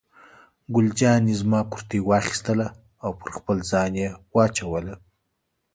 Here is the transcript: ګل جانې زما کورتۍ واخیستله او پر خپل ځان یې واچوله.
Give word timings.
ګل 0.73 0.87
جانې 0.99 1.33
زما 1.41 1.61
کورتۍ 1.71 1.99
واخیستله 2.03 2.67
او 3.03 3.09
پر 3.19 3.29
خپل 3.37 3.57
ځان 3.71 3.91
یې 4.01 4.09
واچوله. 4.33 4.95